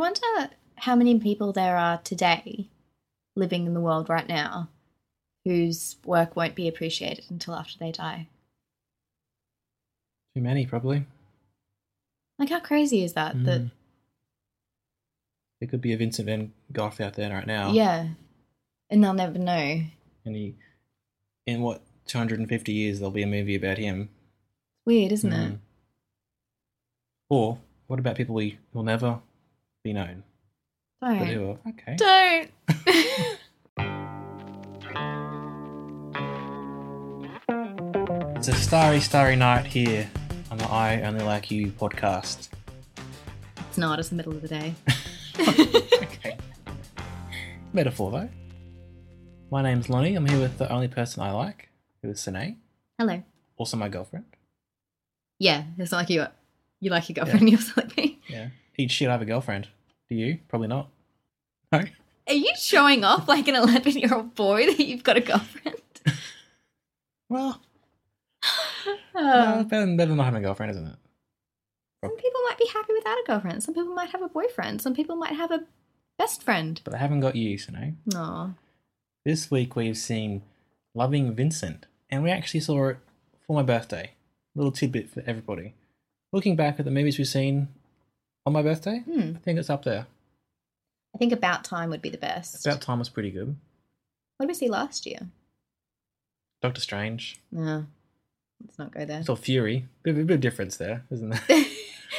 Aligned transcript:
Wonder 0.00 0.50
how 0.76 0.96
many 0.96 1.18
people 1.20 1.52
there 1.52 1.76
are 1.76 1.98
today 1.98 2.68
living 3.36 3.66
in 3.66 3.74
the 3.74 3.80
world 3.80 4.08
right 4.08 4.28
now 4.28 4.68
whose 5.44 5.96
work 6.04 6.34
won't 6.34 6.54
be 6.54 6.68
appreciated 6.68 7.24
until 7.30 7.54
after 7.54 7.78
they 7.78 7.92
die. 7.92 8.28
Too 10.34 10.42
many, 10.42 10.66
probably. 10.66 11.06
Like, 12.38 12.50
how 12.50 12.60
crazy 12.60 13.04
is 13.04 13.12
that? 13.14 13.44
That 13.44 13.60
Mm. 13.60 13.70
There 15.60 15.68
could 15.68 15.82
be 15.82 15.92
a 15.92 15.96
Vincent 15.98 16.26
van 16.26 16.52
Gogh 16.72 16.92
out 17.00 17.14
there 17.14 17.30
right 17.30 17.46
now. 17.46 17.72
yeah, 17.72 18.08
and 18.88 19.04
they'll 19.04 19.12
never 19.12 19.38
know. 19.38 19.82
And 20.24 20.36
he, 20.36 20.54
in 21.46 21.60
what, 21.60 21.82
250 22.06 22.72
years, 22.72 22.98
there'll 22.98 23.10
be 23.10 23.22
a 23.22 23.26
movie 23.26 23.56
about 23.56 23.76
him. 23.76 24.08
Weird, 24.86 25.12
isn't 25.12 25.32
it? 25.32 25.52
Mm. 25.52 25.58
Or, 27.28 27.58
what 27.88 27.98
about 27.98 28.16
people 28.16 28.34
we 28.34 28.58
will 28.72 28.82
never 28.82 29.20
be 29.82 29.92
known? 29.92 30.22
Don't. 31.02 31.58
okay. 31.68 31.96
Don't. 31.96 32.50
It's 38.36 38.48
a 38.48 38.54
starry, 38.54 39.00
starry 39.00 39.36
night 39.36 39.66
here 39.66 40.10
on 40.50 40.56
the 40.56 40.64
I 40.64 41.02
Only 41.02 41.22
Like 41.22 41.50
You 41.50 41.66
podcast. 41.72 42.48
it's 43.68 43.76
not. 43.76 43.98
It's 43.98 44.08
the 44.08 44.14
middle 44.14 44.32
of 44.32 44.40
the 44.40 44.48
day. 44.48 44.74
okay. 45.38 46.38
Metaphor, 47.74 48.10
though. 48.10 48.28
My 49.50 49.60
name's 49.62 49.90
Lonnie. 49.90 50.14
I'm 50.14 50.24
here 50.24 50.40
with 50.40 50.56
the 50.56 50.72
only 50.72 50.88
person 50.88 51.22
I 51.22 51.32
like, 51.32 51.68
who 52.02 52.08
is 52.08 52.20
Sine, 52.20 52.56
Hello. 52.98 53.22
also 53.58 53.76
my 53.76 53.90
girlfriend. 53.90 54.24
Yeah, 55.38 55.64
it's 55.76 55.92
not 55.92 55.98
like 55.98 56.10
you. 56.10 56.24
You 56.80 56.90
like 56.90 57.10
your 57.10 57.14
girlfriend. 57.22 57.50
You're 57.50 57.60
like 57.76 57.94
me. 57.96 58.19
Eat 58.80 58.90
shit, 58.90 59.08
I 59.08 59.12
have 59.12 59.20
a 59.20 59.26
girlfriend. 59.26 59.68
Do 60.08 60.14
you? 60.14 60.38
Probably 60.48 60.68
not. 60.68 60.88
No? 61.70 61.82
Are 62.26 62.32
you 62.34 62.50
showing 62.58 63.04
off 63.04 63.28
like 63.28 63.46
an 63.46 63.54
11 63.56 63.92
year 63.98 64.14
old 64.14 64.34
boy 64.34 64.64
that 64.66 64.80
you've 64.80 65.02
got 65.02 65.18
a 65.18 65.20
girlfriend? 65.20 65.76
Well, 67.28 67.60
Oh. 68.42 68.96
no, 69.14 69.64
better, 69.64 69.84
than, 69.84 69.96
better 69.98 70.08
than 70.08 70.16
not 70.16 70.24
having 70.24 70.42
a 70.42 70.46
girlfriend, 70.46 70.70
isn't 70.70 70.86
it? 70.86 70.96
Some 72.02 72.16
people 72.16 72.40
might 72.48 72.56
be 72.58 72.66
happy 72.72 72.92
without 72.94 73.18
a 73.18 73.24
girlfriend. 73.26 73.62
Some 73.62 73.74
people 73.74 73.92
might 73.94 74.10
have 74.10 74.22
a 74.22 74.28
boyfriend. 74.28 74.80
Some 74.80 74.94
people 74.94 75.16
might 75.16 75.34
have 75.34 75.50
a 75.50 75.64
best 76.18 76.42
friend. 76.42 76.80
But 76.82 76.92
they 76.92 76.98
haven't 76.98 77.20
got 77.20 77.36
you, 77.36 77.58
Sine. 77.58 77.98
No. 78.06 78.54
This 79.26 79.50
week 79.50 79.76
we've 79.76 79.98
seen 79.98 80.40
Loving 80.94 81.34
Vincent, 81.34 81.84
and 82.08 82.22
we 82.22 82.30
actually 82.30 82.60
saw 82.60 82.88
it 82.88 82.96
for 83.46 83.54
my 83.56 83.62
birthday. 83.62 84.12
Little 84.54 84.72
tidbit 84.72 85.10
for 85.10 85.22
everybody. 85.26 85.74
Looking 86.32 86.56
back 86.56 86.78
at 86.78 86.86
the 86.86 86.90
movies 86.90 87.18
we've 87.18 87.28
seen 87.28 87.68
on 88.46 88.52
my 88.52 88.62
birthday, 88.62 88.98
Hmm. 89.00 89.32
I 89.36 89.38
think 89.40 89.58
it's 89.58 89.70
up 89.70 89.84
there. 89.84 90.06
I 91.14 91.18
think 91.18 91.32
About 91.32 91.64
Time 91.64 91.90
would 91.90 92.02
be 92.02 92.10
the 92.10 92.18
best. 92.18 92.64
About 92.66 92.80
Time 92.80 92.98
was 92.98 93.08
pretty 93.08 93.30
good. 93.30 93.56
What 94.36 94.46
did 94.46 94.48
we 94.48 94.54
see 94.54 94.68
last 94.68 95.06
year? 95.06 95.28
Doctor 96.62 96.80
Strange. 96.80 97.40
No. 97.50 97.86
Let's 98.62 98.78
not 98.78 98.92
go 98.92 99.04
there. 99.04 99.22
Saw 99.24 99.34
Fury. 99.36 99.86
Bit, 100.02 100.26
bit 100.26 100.34
of 100.34 100.40
difference 100.40 100.76
there, 100.76 101.04
isn't 101.10 101.30
there? 101.30 101.64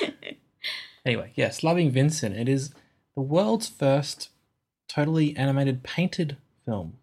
anyway, 1.06 1.32
yes, 1.36 1.64
Loving 1.64 1.92
Vincent. 1.92 2.36
It 2.36 2.50
is 2.50 2.74
the 3.16 3.22
world's 3.22 3.70
first 3.70 4.30
totally 4.88 5.36
animated 5.38 5.84
painted 5.84 6.38
film. 6.66 6.94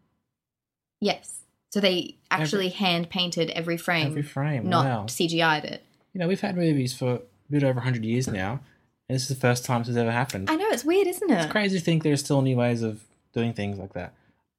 yes. 1.01 1.35
So 1.71 1.81
they 1.81 2.17
actually 2.31 2.71
hand 2.71 3.11
painted 3.11 3.51
every 3.51 3.77
frame, 3.77 4.07
Every 4.07 4.23
frame. 4.23 4.71
not 4.71 4.87
wow. 4.87 5.05
CGI'd 5.05 5.67
it. 5.67 5.85
You 6.15 6.19
know, 6.21 6.27
we've 6.27 6.41
had 6.41 6.57
movies 6.57 6.95
for 6.95 7.17
a 7.17 7.21
bit 7.51 7.63
over 7.63 7.75
100 7.75 8.07
years 8.07 8.27
now, 8.27 8.61
and 9.09 9.15
this 9.15 9.23
is 9.23 9.29
the 9.29 9.35
first 9.41 9.65
time 9.65 9.81
this 9.81 9.89
has 9.89 9.97
ever 9.97 10.11
happened. 10.13 10.51
I 10.51 10.57
know, 10.57 10.69
it's 10.71 10.85
weird, 10.85 11.07
isn't 11.07 11.31
it? 11.31 11.35
It's 11.45 11.53
crazy 11.53 11.79
to 11.79 11.85
think 11.85 12.03
there's 12.03 12.21
still 12.21 12.43
new 12.43 12.57
ways 12.57 12.83
of 12.83 13.03
doing 13.33 13.53
things 13.53 13.79
like 13.79 13.93
that. 13.95 14.13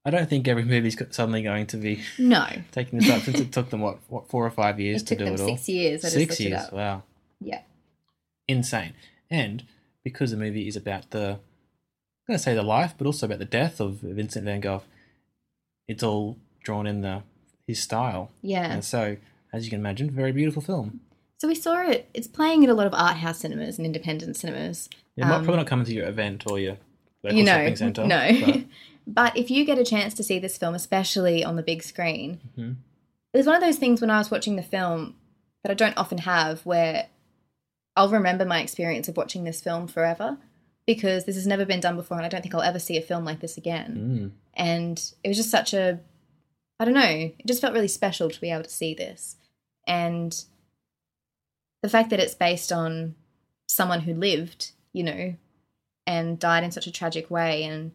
I 0.05 0.11
don't 0.11 0.29
think 0.29 0.47
every 0.47 0.63
movie's 0.63 0.97
suddenly 1.11 1.43
going 1.43 1.67
to 1.67 1.77
be 1.77 2.01
No. 2.17 2.45
taking 2.71 2.99
this 2.99 3.09
up 3.09 3.21
since 3.21 3.39
it 3.39 3.51
took 3.51 3.69
them, 3.69 3.81
what, 3.81 3.99
what 4.07 4.27
four 4.29 4.45
or 4.45 4.49
five 4.49 4.79
years 4.79 5.01
It 5.03 5.07
to 5.07 5.15
do 5.17 5.25
it 5.25 5.39
all. 5.39 5.47
six 5.47 5.67
years. 5.69 6.03
I 6.03 6.07
just 6.07 6.15
Six 6.15 6.39
years. 6.39 6.71
Wow. 6.71 7.03
Yeah. 7.41 7.61
insane. 8.47 8.93
And 9.29 9.63
because 10.03 10.31
the 10.31 10.37
movie 10.37 10.67
is 10.67 10.75
about 10.75 11.11
the, 11.11 11.31
I'm 11.31 12.27
going 12.27 12.37
to 12.37 12.39
say 12.39 12.55
the 12.55 12.63
life, 12.63 12.93
but 12.97 13.05
also 13.05 13.25
about 13.25 13.39
the 13.39 13.45
death 13.45 13.79
of 13.79 13.97
Vincent 14.01 14.45
van 14.45 14.61
Gogh, 14.61 14.83
it's 15.87 16.01
all 16.03 16.37
drawn 16.63 16.87
in 16.87 17.01
the 17.01 17.23
his 17.67 17.79
style. 17.81 18.31
Yeah. 18.41 18.71
And 18.71 18.83
so, 18.83 19.17
as 19.53 19.63
you 19.65 19.69
can 19.69 19.79
imagine, 19.79 20.09
very 20.09 20.31
beautiful 20.31 20.61
film. 20.61 21.01
So 21.39 21.47
we 21.47 21.55
saw 21.55 21.81
it. 21.81 22.09
It's 22.13 22.27
playing 22.27 22.63
at 22.63 22.69
a 22.69 22.73
lot 22.73 22.85
of 22.87 22.93
art 22.93 23.17
house 23.17 23.39
cinemas 23.39 23.77
and 23.77 23.85
independent 23.85 24.35
cinemas. 24.35 24.89
It 25.15 25.25
might 25.25 25.35
Um, 25.37 25.43
probably 25.43 25.57
not 25.57 25.67
come 25.67 25.83
to 25.85 25.93
your 25.93 26.07
event 26.07 26.43
or 26.49 26.59
your 26.59 26.77
local 27.23 27.37
you 27.37 27.43
know, 27.45 27.51
shopping 27.53 27.75
centre. 27.75 28.05
no. 28.07 28.41
but- 28.45 28.63
But, 29.11 29.35
if 29.35 29.49
you 29.49 29.65
get 29.65 29.79
a 29.79 29.83
chance 29.83 30.13
to 30.15 30.23
see 30.23 30.37
this 30.37 30.55
film, 30.59 30.75
especially 30.75 31.43
on 31.43 31.55
the 31.55 31.63
big 31.63 31.81
screen, 31.81 32.39
Mhm. 32.55 32.75
it 33.33 33.37
was 33.37 33.47
one 33.47 33.55
of 33.55 33.61
those 33.61 33.77
things 33.77 34.01
when 34.01 34.11
I 34.11 34.19
was 34.19 34.29
watching 34.29 34.55
the 34.55 34.61
film 34.61 35.15
that 35.63 35.71
I 35.71 35.73
don't 35.73 35.97
often 35.97 36.19
have, 36.19 36.63
where 36.63 37.07
I'll 37.95 38.09
remember 38.09 38.45
my 38.45 38.61
experience 38.61 39.07
of 39.07 39.17
watching 39.17 39.45
this 39.45 39.61
film 39.61 39.87
forever 39.87 40.37
because 40.85 41.25
this 41.25 41.35
has 41.35 41.47
never 41.47 41.65
been 41.65 41.79
done 41.79 41.95
before, 41.95 42.17
and 42.17 42.25
I 42.25 42.29
don't 42.29 42.41
think 42.41 42.53
I'll 42.53 42.61
ever 42.61 42.77
see 42.77 42.97
a 42.97 43.01
film 43.01 43.25
like 43.25 43.39
this 43.39 43.57
again. 43.57 44.33
Mm. 44.35 44.39
and 44.55 45.13
it 45.23 45.27
was 45.29 45.37
just 45.37 45.49
such 45.51 45.73
a 45.73 45.99
i 46.79 46.85
don't 46.85 46.93
know 46.93 47.01
it 47.37 47.45
just 47.47 47.61
felt 47.61 47.73
really 47.73 47.87
special 47.87 48.29
to 48.29 48.41
be 48.41 48.51
able 48.51 48.63
to 48.63 48.69
see 48.69 48.93
this 48.93 49.37
and 49.87 50.43
the 51.81 51.89
fact 51.89 52.09
that 52.09 52.19
it's 52.19 52.35
based 52.35 52.71
on 52.71 53.15
someone 53.67 54.01
who 54.01 54.13
lived 54.13 54.71
you 54.93 55.03
know 55.03 55.35
and 56.07 56.39
died 56.39 56.63
in 56.63 56.71
such 56.71 56.87
a 56.87 56.91
tragic 56.91 57.29
way 57.29 57.63
and 57.63 57.91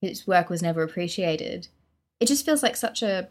his 0.00 0.26
work 0.26 0.48
was 0.48 0.62
never 0.62 0.82
appreciated 0.82 1.68
it 2.20 2.26
just 2.26 2.44
feels 2.44 2.62
like 2.62 2.76
such 2.76 3.02
a 3.02 3.28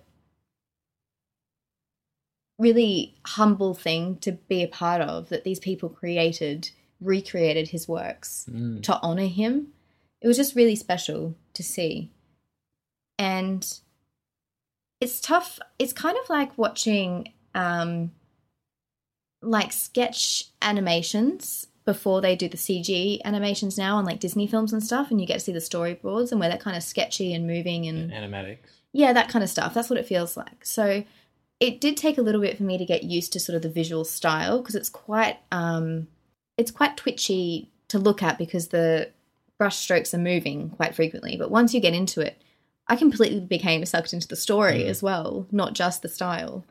really 2.60 3.16
humble 3.26 3.74
thing 3.74 4.18
to 4.18 4.34
be 4.34 4.62
a 4.62 4.68
part 4.68 5.02
of 5.02 5.30
that 5.30 5.44
these 5.44 5.60
people 5.60 5.90
created 5.90 6.70
recreated 7.00 7.70
his 7.70 7.88
works 7.88 8.46
Mm. 8.52 8.84
to 8.84 9.00
honor 9.02 9.26
him. 9.26 9.74
It 10.22 10.28
was 10.28 10.38
just 10.38 10.56
really 10.56 10.76
special 10.76 11.36
to 11.56 11.64
see. 11.64 12.12
And 13.18 13.66
it's 15.00 15.20
tough. 15.20 15.58
It's 15.80 15.94
kind 15.94 16.16
of 16.22 16.30
like 16.30 16.56
watching 16.60 17.34
um 17.56 18.12
like 19.42 19.72
sketch 19.72 20.46
animations 20.62 21.68
before 21.86 22.22
they 22.22 22.36
do 22.36 22.48
the 22.48 22.58
CG 22.58 23.20
animations 23.26 23.78
now 23.78 23.98
on 23.98 24.06
like 24.06 24.20
Disney 24.20 24.46
films 24.48 24.72
and 24.72 24.84
stuff 24.84 25.10
and 25.10 25.20
you 25.20 25.26
get 25.28 25.36
to 25.36 25.40
see 25.40 25.52
the 25.52 25.60
storyboards 25.60 26.32
and 26.32 26.40
where 26.40 26.48
they're 26.50 26.58
kind 26.58 26.78
of 26.78 26.84
sketchy 26.84 27.34
and 27.34 27.48
moving 27.48 27.88
and 27.88 28.12
Animatics. 28.12 28.60
yeah, 28.94 29.14
that 29.14 29.30
kind 29.30 29.44
of 29.44 29.50
stuff. 29.50 29.74
That's 29.74 29.90
what 29.90 29.98
it 30.00 30.06
feels 30.06 30.38
like. 30.38 30.64
So 30.64 31.04
it 31.60 31.82
did 31.82 31.98
take 31.98 32.18
a 32.18 32.22
little 32.22 32.42
bit 32.42 32.58
for 32.58 32.64
me 32.64 32.78
to 32.78 32.86
get 32.86 33.04
used 33.04 33.34
to 33.34 33.40
sort 33.40 33.56
of 33.56 33.62
the 33.64 33.70
visual 33.70 34.04
style 34.06 34.60
because 34.60 34.76
it's 34.76 34.90
quite 34.90 35.38
um 35.52 36.08
it's 36.58 36.72
quite 36.72 36.98
twitchy 36.98 37.72
to 37.88 37.98
look 37.98 38.22
at 38.22 38.38
because 38.38 38.68
the 38.68 39.10
brush 39.58 39.78
strokes 39.78 40.14
are 40.14 40.18
moving 40.20 40.70
quite 40.70 40.94
frequently. 40.96 41.36
But 41.38 41.50
once 41.52 41.74
you 41.74 41.80
get 41.80 41.94
into 41.96 42.22
it, 42.22 42.40
I 42.88 42.96
completely 42.96 43.40
became 43.40 43.84
sucked 43.86 44.14
into 44.14 44.28
the 44.28 44.36
story 44.36 44.84
Mm. 44.84 44.90
as 44.90 45.02
well, 45.02 45.48
not 45.52 45.74
just 45.74 46.02
the 46.04 46.10
style. 46.10 46.64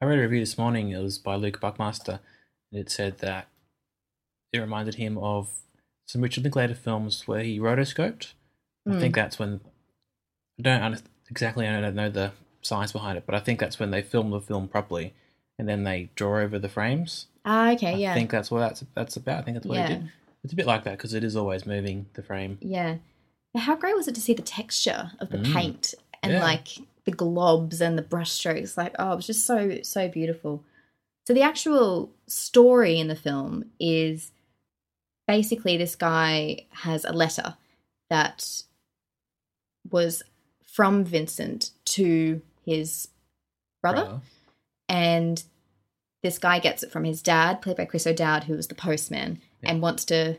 I 0.00 0.06
read 0.06 0.18
a 0.18 0.22
review 0.22 0.40
this 0.40 0.56
morning. 0.58 0.90
It 0.90 0.98
was 1.02 1.18
by 1.18 1.34
Luke 1.34 1.60
Buckmaster, 1.60 2.20
and 2.72 2.80
it 2.80 2.90
said 2.90 3.18
that 3.18 3.48
it 4.52 4.58
reminded 4.58 4.94
him 4.96 5.18
of 5.18 5.50
some 6.06 6.22
Richard 6.22 6.44
Linklater 6.44 6.74
films 6.74 7.28
where 7.28 7.42
he 7.42 7.58
rotoscoped. 7.58 8.32
I 8.88 8.92
Mm. 8.92 9.00
think 9.00 9.14
that's 9.14 9.38
when 9.38 9.60
I 10.58 10.62
don't 10.62 10.82
under- 10.82 11.00
exactly 11.30 11.66
I 11.68 11.80
don't 11.80 11.94
know 11.94 12.10
the 12.10 12.32
science 12.62 12.92
behind 12.92 13.18
it, 13.18 13.24
but 13.26 13.34
I 13.34 13.40
think 13.40 13.60
that's 13.60 13.78
when 13.78 13.90
they 13.90 14.02
film 14.02 14.30
the 14.30 14.40
film 14.40 14.68
properly, 14.68 15.14
and 15.58 15.68
then 15.68 15.84
they 15.84 16.10
draw 16.14 16.40
over 16.40 16.58
the 16.58 16.68
frames. 16.68 17.26
Ah, 17.44 17.72
okay, 17.72 17.92
I 17.94 17.96
yeah. 17.96 18.10
I 18.12 18.14
think 18.14 18.30
that's 18.30 18.50
what 18.50 18.60
that's 18.60 18.84
that's 18.94 19.16
about. 19.16 19.40
I 19.40 19.42
think 19.42 19.54
that's 19.56 19.66
what 19.66 19.76
he 19.76 19.82
Yeah. 19.82 19.88
did. 20.00 20.12
It's 20.42 20.52
a 20.52 20.56
bit 20.56 20.66
like 20.66 20.84
that 20.84 20.92
because 20.96 21.12
it 21.14 21.22
is 21.22 21.36
always 21.36 21.66
moving 21.66 22.06
the 22.14 22.22
frame. 22.22 22.58
Yeah. 22.62 22.96
How 23.54 23.76
great 23.76 23.94
was 23.96 24.08
it 24.08 24.14
to 24.14 24.20
see 24.20 24.32
the 24.32 24.42
texture 24.42 25.12
of 25.20 25.28
the 25.30 25.38
Mm. 25.38 25.52
paint 25.52 25.94
and 26.22 26.32
Yeah. 26.32 26.42
like 26.42 26.68
the 27.10 27.16
globs 27.16 27.80
and 27.80 27.96
the 27.98 28.02
brushstrokes. 28.02 28.76
Like, 28.76 28.94
oh, 28.98 29.12
it 29.12 29.16
was 29.16 29.26
just 29.26 29.46
so, 29.46 29.78
so 29.82 30.08
beautiful. 30.08 30.64
So 31.26 31.34
the 31.34 31.42
actual 31.42 32.10
story 32.26 32.98
in 32.98 33.08
the 33.08 33.14
film 33.16 33.64
is 33.78 34.32
basically 35.28 35.76
this 35.76 35.96
guy 35.96 36.66
has 36.70 37.04
a 37.04 37.12
letter 37.12 37.56
that 38.08 38.62
was 39.90 40.22
from 40.66 41.04
Vincent 41.04 41.70
to 41.84 42.42
his 42.64 43.08
brother, 43.82 44.20
and 44.88 45.42
this 46.22 46.38
guy 46.38 46.58
gets 46.58 46.82
it 46.82 46.90
from 46.92 47.04
his 47.04 47.22
dad, 47.22 47.62
played 47.62 47.76
by 47.76 47.84
Chris 47.84 48.06
O'Dowd, 48.06 48.44
who 48.44 48.54
was 48.54 48.68
the 48.68 48.74
postman, 48.74 49.40
Yeah. 49.62 49.70
and 49.70 49.82
wants 49.82 50.04
to 50.06 50.38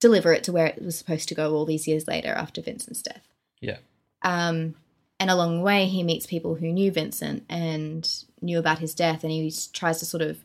deliver 0.00 0.32
it 0.32 0.44
to 0.44 0.52
where 0.52 0.66
it 0.66 0.82
was 0.82 0.96
supposed 0.96 1.28
to 1.28 1.34
go 1.34 1.54
all 1.54 1.64
these 1.66 1.86
years 1.88 2.06
later 2.06 2.28
after 2.30 2.60
Vincent's 2.62 3.02
death. 3.02 3.26
Yeah. 3.60 3.78
Um, 4.22 4.74
and 5.18 5.30
along 5.30 5.56
the 5.58 5.62
way, 5.62 5.86
he 5.86 6.02
meets 6.02 6.26
people 6.26 6.56
who 6.56 6.72
knew 6.72 6.90
Vincent 6.90 7.44
and 7.48 8.08
knew 8.42 8.58
about 8.58 8.78
his 8.80 8.94
death, 8.94 9.22
and 9.24 9.32
he 9.32 9.52
tries 9.72 9.98
to 9.98 10.04
sort 10.04 10.22
of 10.22 10.44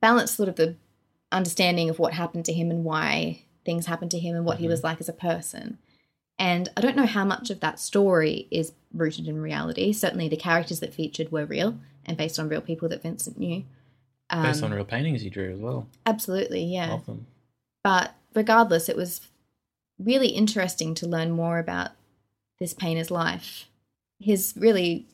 balance 0.00 0.32
sort 0.32 0.48
of 0.48 0.56
the 0.56 0.74
understanding 1.30 1.88
of 1.88 1.98
what 1.98 2.12
happened 2.14 2.44
to 2.46 2.52
him 2.52 2.70
and 2.70 2.84
why 2.84 3.42
things 3.64 3.86
happened 3.86 4.10
to 4.10 4.18
him 4.18 4.34
and 4.36 4.44
what 4.44 4.58
he 4.58 4.66
Mhm. 4.66 4.70
was 4.70 4.82
like 4.84 5.00
as 5.00 5.08
a 5.08 5.12
person. 5.12 5.78
And 6.38 6.68
I 6.76 6.80
don't 6.80 6.96
know 6.96 7.06
how 7.06 7.24
much 7.24 7.50
of 7.50 7.60
that 7.60 7.78
story 7.78 8.48
is 8.50 8.72
rooted 8.92 9.28
in 9.28 9.40
reality. 9.40 9.92
Certainly, 9.92 10.28
the 10.28 10.36
characters 10.36 10.80
that 10.80 10.92
featured 10.92 11.30
were 11.30 11.44
real 11.46 11.78
and 12.04 12.16
based 12.16 12.38
on 12.40 12.48
real 12.48 12.60
people 12.60 12.88
that 12.88 13.02
Vincent 13.02 13.38
knew. 13.38 13.64
Um, 14.30 14.42
Based 14.42 14.62
on 14.62 14.72
real 14.72 14.84
paintings 14.84 15.22
he 15.22 15.30
drew 15.30 15.52
as 15.52 15.60
well. 15.60 15.86
absolutely, 16.06 16.64
yeah. 16.64 16.94
Of 16.94 17.06
them. 17.06 17.26
But 17.84 18.14
regardless, 18.34 18.88
it 18.88 18.96
was 18.96 19.20
really 19.98 20.28
interesting 20.28 20.94
to 20.96 21.06
learn 21.06 21.30
more 21.30 21.58
about 21.58 21.92
this 22.58 22.74
painter's 22.74 23.10
life, 23.10 23.68
his 24.22 24.54
really 24.56 25.06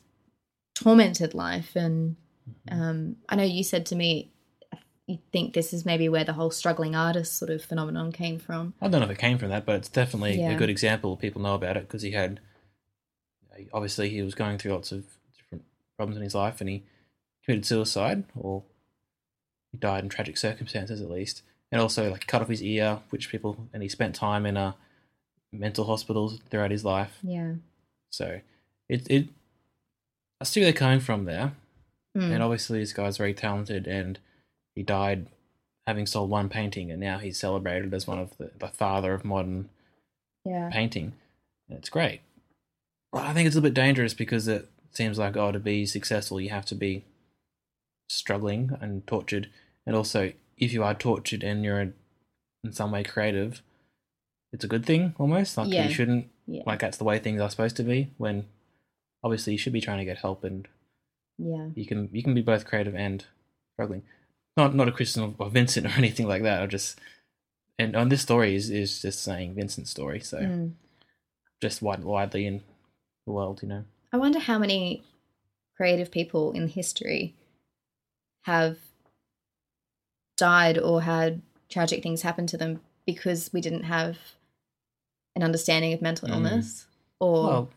tormented 0.75 1.33
life. 1.33 1.75
And 1.75 2.15
Mm-hmm. 2.67 2.81
um, 2.81 3.15
I 3.29 3.35
know 3.35 3.43
you 3.43 3.63
said 3.63 3.85
to 3.87 3.95
me, 3.95 4.31
you 5.05 5.19
think 5.31 5.53
this 5.53 5.71
is 5.71 5.85
maybe 5.85 6.09
where 6.09 6.23
the 6.23 6.33
whole 6.33 6.49
struggling 6.49 6.95
artist 6.95 7.37
sort 7.37 7.51
of 7.51 7.63
phenomenon 7.63 8.11
came 8.11 8.39
from. 8.39 8.73
I 8.81 8.87
don't 8.87 9.01
know 9.01 9.05
if 9.05 9.11
it 9.11 9.19
came 9.19 9.37
from 9.37 9.49
that, 9.49 9.67
but 9.67 9.75
it's 9.75 9.89
definitely 9.89 10.39
Yeah. 10.39 10.51
a 10.53 10.57
good 10.57 10.69
example. 10.69 11.15
People 11.15 11.43
know 11.43 11.53
about 11.53 11.77
it 11.77 11.81
because 11.81 12.01
he 12.01 12.09
had, 12.11 12.39
obviously, 13.71 14.09
he 14.09 14.23
was 14.23 14.33
going 14.33 14.57
through 14.57 14.71
lots 14.73 14.91
of 14.91 15.05
different 15.35 15.63
problems 15.95 16.17
in 16.17 16.23
his 16.23 16.33
life, 16.33 16.59
and 16.59 16.69
he 16.69 16.83
committed 17.45 17.65
suicide, 17.67 18.23
or 18.35 18.63
he 19.71 19.77
died 19.77 20.03
in 20.03 20.09
tragic 20.09 20.35
circumstances 20.37 21.01
at 21.01 21.09
least, 21.11 21.43
and 21.71 21.79
also 21.79 22.09
like 22.09 22.25
cut 22.25 22.41
off 22.41 22.47
his 22.49 22.63
ear, 22.63 22.99
which 23.11 23.29
people, 23.29 23.67
and 23.73 23.83
he 23.83 23.89
spent 23.89 24.15
time 24.15 24.45
in 24.47 24.57
a 24.57 24.75
mental 25.51 25.85
hospitals 25.85 26.39
throughout 26.49 26.71
his 26.71 26.83
life. 26.85 27.19
Yeah. 27.21 27.53
So 28.09 28.41
it 28.89 29.09
it, 29.09 29.27
I 30.41 30.43
see 30.45 30.59
where 30.61 30.71
they're 30.71 30.77
coming 30.79 30.99
from 30.99 31.25
there, 31.25 31.53
Mm. 32.17 32.31
and 32.33 32.43
obviously 32.43 32.79
this 32.79 32.91
guy's 32.93 33.17
very 33.17 33.33
talented, 33.35 33.85
and 33.87 34.17
he 34.75 34.81
died 34.83 35.27
having 35.85 36.05
sold 36.07 36.29
one 36.29 36.49
painting, 36.49 36.91
and 36.91 36.99
now 36.99 37.19
he's 37.19 37.39
celebrated 37.39 37.93
as 37.93 38.07
one 38.07 38.19
of 38.19 38.35
the, 38.37 38.51
the 38.59 38.67
father 38.67 39.13
of 39.13 39.23
modern 39.23 39.69
yeah. 40.45 40.69
painting. 40.71 41.13
And 41.67 41.77
it's 41.77 41.89
great. 41.89 42.21
But 43.11 43.23
I 43.25 43.33
think 43.33 43.47
it's 43.47 43.55
a 43.55 43.61
bit 43.61 43.73
dangerous 43.73 44.13
because 44.13 44.47
it 44.47 44.67
seems 44.91 45.17
like, 45.19 45.37
oh, 45.37 45.51
to 45.51 45.59
be 45.59 45.85
successful, 45.85 46.41
you 46.41 46.49
have 46.49 46.65
to 46.65 46.75
be 46.75 47.03
struggling 48.09 48.77
and 48.81 49.05
tortured. 49.07 49.49
And 49.85 49.95
also, 49.95 50.31
if 50.57 50.73
you 50.73 50.83
are 50.83 50.93
tortured 50.93 51.43
and 51.43 51.63
you're 51.63 51.79
in 51.79 51.93
some 52.71 52.91
way 52.91 53.03
creative, 53.03 53.61
it's 54.51 54.63
a 54.63 54.67
good 54.67 54.85
thing 54.85 55.13
almost. 55.17 55.57
Like, 55.57 55.71
Yeah. 55.71 55.87
you 55.87 55.93
shouldn't, 55.93 56.29
Yeah. 56.47 56.63
like, 56.65 56.79
that's 56.79 56.97
the 56.97 57.03
way 57.03 57.19
things 57.19 57.41
are 57.41 57.49
supposed 57.49 57.77
to 57.77 57.83
be 57.83 58.09
when 58.17 58.47
obviously 59.23 59.53
you 59.53 59.59
should 59.59 59.73
be 59.73 59.81
trying 59.81 59.99
to 59.99 60.05
get 60.05 60.17
help 60.17 60.43
and 60.43 60.67
yeah. 61.37 61.67
you 61.75 61.85
can 61.85 62.09
you 62.11 62.23
can 62.23 62.33
be 62.33 62.41
both 62.41 62.65
creative 62.65 62.95
and 62.95 63.25
struggling. 63.75 64.03
Not 64.57 64.75
not 64.75 64.87
a 64.87 64.91
criticism 64.91 65.35
of 65.39 65.51
Vincent 65.53 65.85
or 65.87 65.97
anything 65.97 66.27
like 66.27 66.43
that. 66.43 66.61
I 66.61 66.65
just 66.67 66.99
and 67.77 67.95
on 67.95 68.09
this 68.09 68.21
story 68.21 68.55
is 68.55 68.69
is 68.69 69.01
just 69.01 69.23
saying 69.23 69.55
Vincent's 69.55 69.91
story, 69.91 70.19
so 70.19 70.37
Mm. 70.39 70.71
just 71.61 71.81
wide, 71.81 72.03
widely 72.03 72.45
in 72.45 72.61
the 73.25 73.31
world, 73.33 73.61
you 73.61 73.69
know. 73.69 73.83
I 74.11 74.17
wonder 74.17 74.39
how 74.39 74.57
many 74.57 75.03
creative 75.77 76.11
people 76.11 76.51
in 76.51 76.67
history 76.67 77.35
have 78.43 78.77
died 80.37 80.77
or 80.77 81.01
had 81.03 81.41
tragic 81.69 82.01
things 82.01 82.21
happen 82.21 82.47
to 82.47 82.57
them 82.57 82.81
because 83.05 83.51
we 83.53 83.61
didn't 83.61 83.83
have 83.83 84.17
an 85.35 85.43
understanding 85.43 85.93
of 85.93 86.01
mental 86.01 86.27
Mm. 86.27 86.33
illness 86.33 86.85
or 87.19 87.43
Well, 87.43 87.69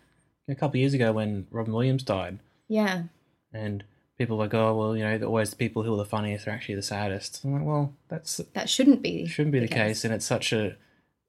a 0.48 0.54
couple 0.54 0.70
of 0.76 0.80
years 0.80 0.94
ago 0.94 1.12
when 1.12 1.46
Robin 1.50 1.72
Williams 1.72 2.02
died, 2.02 2.38
yeah 2.68 3.04
and 3.52 3.84
people 4.18 4.36
were 4.36 4.44
like, 4.44 4.54
oh 4.54 4.74
well, 4.76 4.96
you 4.96 5.04
know, 5.04 5.26
always 5.26 5.50
the 5.50 5.56
people 5.56 5.82
who 5.82 5.92
are 5.94 5.98
the 5.98 6.04
funniest 6.04 6.46
are 6.46 6.50
actually 6.52 6.74
the 6.76 6.82
saddest. 6.82 7.42
I'm 7.44 7.52
like, 7.54 7.64
well, 7.64 7.92
that's 8.08 8.38
that 8.54 8.68
shouldn't 8.70 9.02
be 9.02 9.26
shouldn't 9.26 9.52
be 9.52 9.60
the, 9.60 9.68
case. 9.68 10.04
and 10.04 10.14
it's 10.14 10.26
such 10.26 10.52
a, 10.52 10.76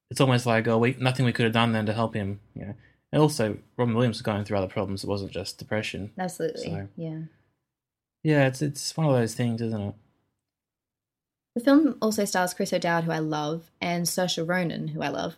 it's 0.10 0.22
almost 0.22 0.46
like, 0.46 0.68
oh, 0.68 0.78
we 0.78 0.96
nothing 1.00 1.26
we 1.26 1.34
could 1.34 1.46
have 1.46 1.54
done 1.54 1.72
then 1.72 1.86
to 1.86 1.94
help 1.94 2.14
him, 2.14 2.40
you 2.56 2.66
know. 2.66 2.74
And 3.12 3.22
also, 3.22 3.58
Robin 3.78 3.94
Williams 3.94 4.16
was 4.18 4.22
going 4.24 4.44
through 4.44 4.58
other 4.58 4.68
problems. 4.68 5.04
It 5.04 5.08
wasn't 5.08 5.32
just 5.32 5.60
depression. 5.60 6.12
absolutely 6.18 6.64
So- 6.64 6.88
yeah 6.96 7.20
Yeah, 8.24 8.48
it's 8.48 8.62
it's 8.62 8.96
one 8.98 9.08
of 9.08 9.14
those 9.14 9.36
things, 9.36 9.62
isn't 9.62 9.82
it? 9.82 9.96
The 11.56 11.62
film 11.62 11.98
also 12.02 12.26
stars 12.26 12.54
Chris 12.56 12.74
O'Dowd, 12.74 13.04
who 13.04 13.12
I 13.12 13.20
love, 13.20 13.70
and 13.80 14.06
Saoirse 14.06 14.48
Ronan, 14.48 14.88
who 14.90 15.02
I 15.04 15.10
love. 15.10 15.36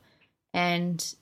And 0.54 1.14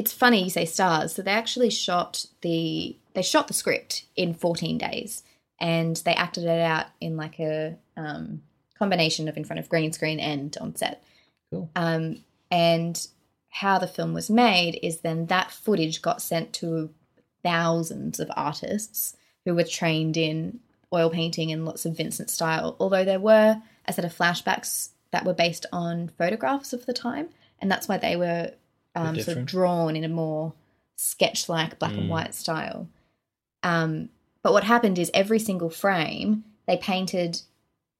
it's 0.00 0.12
funny 0.14 0.42
you 0.42 0.48
say 0.48 0.64
stars. 0.64 1.14
So 1.14 1.20
they 1.20 1.30
actually 1.30 1.68
shot 1.68 2.24
the 2.40 2.96
they 3.12 3.20
shot 3.20 3.48
the 3.48 3.54
script 3.54 4.06
in 4.16 4.32
14 4.32 4.78
days, 4.78 5.22
and 5.60 5.94
they 5.96 6.14
acted 6.14 6.44
it 6.44 6.60
out 6.60 6.86
in 7.02 7.18
like 7.18 7.38
a 7.38 7.76
um, 7.98 8.40
combination 8.78 9.28
of 9.28 9.36
in 9.36 9.44
front 9.44 9.60
of 9.60 9.68
green 9.68 9.92
screen 9.92 10.18
and 10.18 10.56
on 10.58 10.74
set. 10.74 11.04
Cool. 11.52 11.70
Um, 11.76 12.24
and 12.50 13.06
how 13.50 13.78
the 13.78 13.86
film 13.86 14.14
was 14.14 14.30
made 14.30 14.80
is 14.82 15.00
then 15.00 15.26
that 15.26 15.50
footage 15.50 16.00
got 16.00 16.22
sent 16.22 16.54
to 16.54 16.88
thousands 17.42 18.20
of 18.20 18.30
artists 18.34 19.16
who 19.44 19.54
were 19.54 19.64
trained 19.64 20.16
in 20.16 20.60
oil 20.94 21.10
painting 21.10 21.52
and 21.52 21.66
lots 21.66 21.84
of 21.84 21.94
Vincent 21.94 22.30
style. 22.30 22.74
Although 22.80 23.04
there 23.04 23.20
were 23.20 23.60
a 23.84 23.92
set 23.92 24.06
of 24.06 24.16
flashbacks 24.16 24.90
that 25.10 25.26
were 25.26 25.34
based 25.34 25.66
on 25.74 26.08
photographs 26.16 26.72
of 26.72 26.86
the 26.86 26.94
time, 26.94 27.28
and 27.58 27.70
that's 27.70 27.86
why 27.86 27.98
they 27.98 28.16
were 28.16 28.52
um, 28.94 29.18
sort 29.20 29.38
of 29.38 29.46
drawn 29.46 29.96
in 29.96 30.04
a 30.04 30.08
more 30.08 30.52
sketch-like 30.96 31.78
black 31.78 31.92
and 31.92 32.04
Mm. 32.04 32.08
white 32.08 32.34
style. 32.34 32.88
Um, 33.62 34.10
but 34.42 34.52
what 34.52 34.64
happened 34.64 34.98
is 34.98 35.10
every 35.14 35.38
single 35.38 35.70
frame 35.70 36.44
they 36.66 36.76
painted 36.76 37.42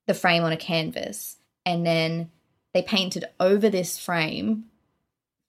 the 0.06 0.14
frame 0.14 0.42
on 0.42 0.52
a 0.52 0.56
canvas, 0.56 1.36
and 1.66 1.84
then 1.86 2.30
they 2.72 2.82
painted 2.82 3.24
over 3.38 3.68
this 3.68 3.98
frame 3.98 4.64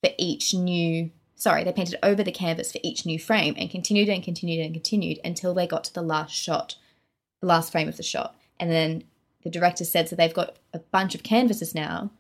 for 0.04 0.12
each 0.18 0.54
new 0.54 1.12
sorry 1.36 1.64
they 1.64 1.72
painted 1.72 1.98
over 2.04 2.24
the 2.24 2.32
canvas 2.32 2.72
for 2.72 2.80
each 2.84 3.06
new 3.06 3.18
frame 3.18 3.56
and 3.58 3.70
continued 3.70 4.10
and 4.10 4.24
continued 4.24 4.64
and 4.64 4.74
continued 4.74 5.20
until 5.24 5.54
they 5.54 5.66
got 5.66 5.84
to 5.84 5.94
the 5.94 6.02
last 6.02 6.34
shot 6.34 6.76
the 7.42 7.48
last 7.48 7.72
frame 7.72 7.88
of 7.88 7.98
the 7.98 8.04
shot 8.04 8.36
and 8.60 8.72
then 8.72 9.04
the 9.44 9.50
director 9.50 9.84
said 9.84 10.08
so 10.08 10.16
they've 10.16 10.34
got 10.34 10.58
a 10.74 10.80
bunch 10.80 11.16
of 11.16 11.24
canvases 11.24 11.74
now 11.74 12.12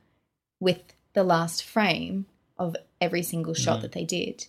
with 0.59 0.81
the 1.13 1.23
last 1.23 1.63
frame 1.63 2.25
of 2.61 2.75
every 2.99 3.23
single 3.23 3.53
shot 3.53 3.79
Mhm. 3.79 3.81
that 3.81 3.91
they 3.93 4.03
did 4.05 4.47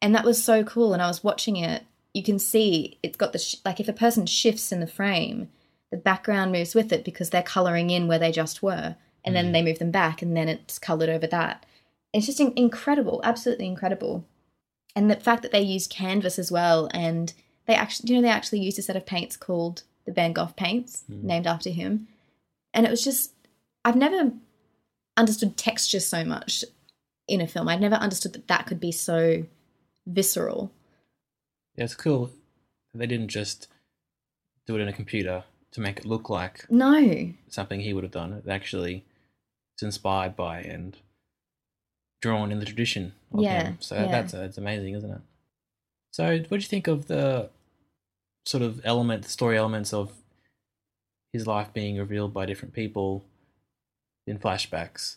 and 0.00 0.14
that 0.14 0.24
was 0.24 0.42
so 0.42 0.62
cool 0.64 0.92
and 0.92 1.00
i 1.02 1.06
was 1.08 1.22
watching 1.24 1.56
it 1.56 1.84
you 2.14 2.22
can 2.22 2.38
see 2.38 2.98
it's 3.02 3.16
got 3.16 3.32
the 3.32 3.38
sh- 3.38 3.56
like 3.64 3.80
if 3.80 3.88
a 3.88 3.92
person 3.92 4.26
shifts 4.26 4.72
in 4.72 4.80
the 4.80 4.86
frame 4.86 5.48
the 5.90 5.96
background 5.96 6.50
moves 6.52 6.74
with 6.74 6.92
it 6.92 7.04
because 7.04 7.30
they're 7.30 7.42
coloring 7.42 7.90
in 7.90 8.08
where 8.08 8.18
they 8.18 8.32
just 8.32 8.62
were 8.62 8.96
and 9.24 9.36
then 9.36 9.46
Mm. 9.48 9.52
they 9.52 9.62
move 9.62 9.78
them 9.78 9.90
back 9.90 10.22
and 10.22 10.36
then 10.36 10.48
it's 10.48 10.78
colored 10.78 11.08
over 11.08 11.26
that 11.28 11.64
it's 12.12 12.26
just 12.26 12.40
in- 12.40 12.52
incredible 12.56 13.20
absolutely 13.24 13.66
incredible 13.66 14.24
and 14.96 15.10
the 15.10 15.16
fact 15.16 15.42
that 15.42 15.52
they 15.52 15.62
used 15.62 15.90
canvas 15.90 16.38
as 16.38 16.50
well 16.52 16.88
and 16.92 17.32
they 17.66 17.74
actually 17.74 18.10
you 18.10 18.16
know 18.16 18.22
they 18.22 18.28
actually 18.38 18.60
used 18.60 18.78
a 18.78 18.82
set 18.82 18.96
of 18.96 19.06
paints 19.06 19.36
called 19.36 19.82
the 20.04 20.12
van 20.12 20.32
gogh 20.32 20.52
paints 20.56 21.04
Mm. 21.10 21.22
named 21.22 21.46
after 21.46 21.70
him 21.70 22.08
and 22.74 22.84
it 22.86 22.90
was 22.90 23.04
just 23.04 23.32
i've 23.84 23.96
never 23.96 24.32
understood 25.16 25.56
texture 25.56 26.00
so 26.00 26.24
much 26.24 26.64
in 27.32 27.40
a 27.40 27.46
film 27.46 27.68
i've 27.68 27.80
never 27.80 27.94
understood 27.96 28.32
that 28.34 28.46
that 28.48 28.66
could 28.66 28.78
be 28.80 28.92
so 28.92 29.44
visceral 30.06 30.70
Yeah, 31.76 31.84
it's 31.84 31.94
cool. 31.94 32.30
that 32.92 32.98
They 32.98 33.06
didn't 33.06 33.28
just 33.28 33.68
do 34.66 34.76
it 34.76 34.80
in 34.80 34.88
a 34.88 34.92
computer 34.92 35.44
to 35.72 35.80
make 35.80 35.98
it 36.00 36.04
look 36.06 36.28
like 36.28 36.66
no 36.70 37.32
something 37.48 37.80
he 37.80 37.92
would 37.94 38.04
have 38.04 38.12
done. 38.12 38.32
It 38.34 38.48
actually 38.48 39.04
it's 39.74 39.82
inspired 39.82 40.36
by 40.36 40.60
and 40.60 40.96
drawn 42.20 42.52
in 42.52 42.58
the 42.60 42.66
tradition 42.66 43.12
of 43.32 43.42
Yeah, 43.42 43.64
him. 43.68 43.76
So 43.80 43.94
yeah. 43.96 44.06
that's 44.08 44.32
that's 44.32 44.58
amazing, 44.58 44.94
isn't 44.94 45.10
it? 45.10 45.20
So, 46.12 46.24
what 46.48 46.48
do 46.50 46.56
you 46.56 46.62
think 46.62 46.86
of 46.88 47.06
the 47.06 47.48
sort 48.44 48.62
of 48.62 48.80
element, 48.84 49.24
story 49.24 49.56
elements 49.56 49.94
of 49.94 50.12
his 51.32 51.46
life 51.46 51.72
being 51.72 51.96
revealed 51.96 52.34
by 52.34 52.44
different 52.44 52.74
people 52.74 53.24
in 54.26 54.38
flashbacks? 54.38 55.16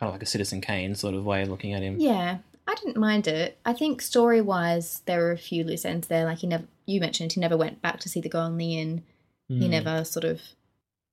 Kind 0.00 0.08
of 0.08 0.14
like 0.14 0.22
a 0.22 0.26
Citizen 0.26 0.60
Kane 0.60 0.94
sort 0.96 1.14
of 1.14 1.24
way 1.24 1.42
of 1.42 1.48
looking 1.50 1.74
at 1.74 1.82
him. 1.82 2.00
Yeah, 2.00 2.38
I 2.66 2.74
didn't 2.74 2.96
mind 2.96 3.28
it. 3.28 3.58
I 3.64 3.74
think 3.74 4.00
story 4.02 4.40
wise, 4.40 5.02
there 5.06 5.20
were 5.20 5.30
a 5.32 5.38
few 5.38 5.62
loose 5.62 5.84
ends 5.84 6.08
there. 6.08 6.24
Like 6.24 6.38
he 6.38 6.46
never, 6.46 6.64
you 6.86 7.00
mentioned, 7.00 7.34
he 7.34 7.40
never 7.40 7.56
went 7.56 7.82
back 7.82 8.00
to 8.00 8.08
see 8.08 8.20
the 8.20 8.28
girl 8.30 8.46
in 8.46 8.56
the 8.56 8.78
inn. 8.80 9.02
He 9.48 9.66
Mm. 9.66 9.70
never 9.70 10.04
sort 10.04 10.24
of 10.24 10.40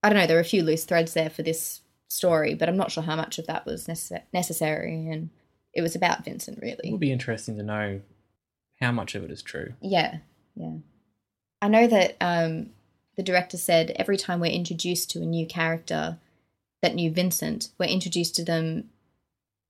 I 0.03 0.09
don't 0.09 0.17
know. 0.17 0.25
There 0.27 0.37
were 0.37 0.41
a 0.41 0.45
few 0.45 0.63
loose 0.63 0.85
threads 0.85 1.13
there 1.13 1.29
for 1.29 1.41
this 1.43 1.81
story, 2.07 2.53
but 2.53 2.69
I'm 2.69 2.77
not 2.77 2.91
sure 2.91 3.03
how 3.03 3.15
much 3.15 3.39
of 3.39 3.47
that 3.47 3.65
was 3.65 3.87
necess- 3.87 4.21
necessary. 4.31 4.93
And 5.09 5.31
it 5.73 5.81
was 5.81 5.95
about 5.95 6.23
Vincent, 6.23 6.59
really. 6.61 6.87
It 6.87 6.91
would 6.91 6.99
be 6.99 7.11
interesting 7.11 7.57
to 7.57 7.63
know 7.63 8.01
how 8.79 8.91
much 8.91 9.15
of 9.15 9.23
it 9.23 9.31
is 9.31 9.41
true. 9.41 9.73
Yeah, 9.81 10.19
yeah. 10.55 10.75
I 11.63 11.67
know 11.67 11.87
that 11.87 12.15
um, 12.21 12.69
the 13.17 13.23
director 13.23 13.57
said 13.57 13.91
every 13.95 14.17
time 14.17 14.39
we're 14.39 14.51
introduced 14.51 15.09
to 15.11 15.21
a 15.23 15.25
new 15.25 15.47
character, 15.47 16.19
that 16.81 16.95
new 16.95 17.11
Vincent, 17.11 17.69
we're 17.77 17.85
introduced 17.85 18.35
to 18.35 18.43
them 18.43 18.89